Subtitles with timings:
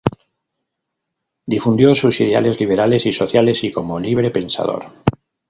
[1.45, 4.83] Difundió sus ideales liberales y sociales y como libre pensador.